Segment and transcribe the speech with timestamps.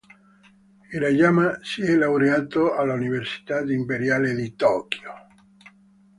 [0.89, 5.13] Hirayama si è laureato all'Università Imperiale di Tokyo.